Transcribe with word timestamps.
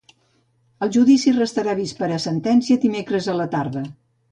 El 0.85 0.91
judici 0.95 1.33
restarà 1.35 1.77
vist 1.81 2.01
per 2.01 2.11
a 2.17 2.19
sentència 2.25 2.83
dimecres 2.89 3.31
a 3.35 3.39
la 3.45 3.49
tarda. 3.57 3.89